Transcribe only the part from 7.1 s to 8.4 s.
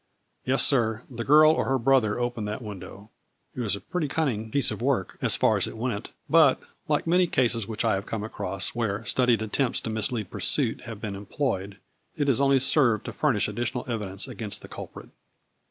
cases which I have come